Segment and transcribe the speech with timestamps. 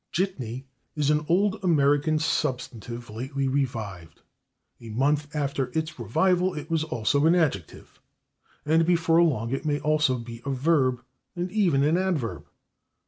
[0.15, 0.63] /Jitney/
[0.95, 4.21] is an old American substantive lately [Pg165] revived;
[4.81, 7.99] a month after its revival it was also an adjective,
[8.65, 11.03] and before long it may also be a verb
[11.35, 12.47] and even an adverb.